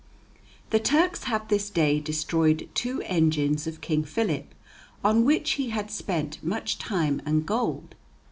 The 0.71 0.79
Turks 0.79 1.25
have 1.25 1.47
this 1.47 1.69
day 1.69 1.99
destroyed 1.99 2.67
two 2.73 3.03
engines 3.05 3.67
of 3.67 3.81
King 3.81 4.03
Philip 4.03 4.55
on 5.03 5.25
which 5.25 5.51
he 5.51 5.69
had 5.69 5.91
spent 5.91 6.43
much 6.43 6.79
time 6.79 7.21
and 7.23 7.45
gold." 7.45 7.93